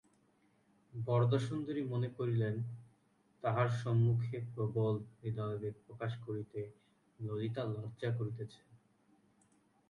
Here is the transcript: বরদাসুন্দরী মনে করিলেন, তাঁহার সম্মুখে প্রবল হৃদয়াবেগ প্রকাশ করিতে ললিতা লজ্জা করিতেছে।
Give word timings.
বরদাসুন্দরী 0.93 1.81
মনে 1.83 2.09
করিলেন, 2.17 2.55
তাঁহার 3.43 3.69
সম্মুখে 3.81 4.37
প্রবল 4.53 4.93
হৃদয়াবেগ 5.19 5.73
প্রকাশ 5.85 6.11
করিতে 6.25 6.59
ললিতা 7.19 7.63
লজ্জা 7.73 8.09
করিতেছে। 8.17 8.61